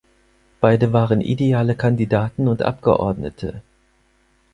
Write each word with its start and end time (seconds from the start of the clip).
Beide 0.61 0.93
waren 0.93 1.21
ideale 1.21 1.75
Kandidaten 1.75 2.47
und 2.47 2.63
Abgeordnete. 2.63 3.61